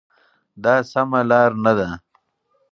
دا 0.63 0.75
سمه 0.91 1.21
لار 1.29 1.51
نه 1.63 1.73
ده. 1.77 1.89